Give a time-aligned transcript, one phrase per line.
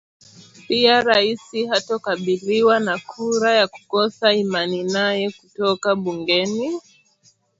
[0.67, 1.41] Pia Rais
[1.71, 6.79] hatokabiliwa na kura ya kukosa imani nae kutoka bungeni